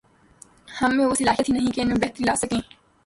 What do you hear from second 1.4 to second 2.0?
ہی نہیں کہ ان میں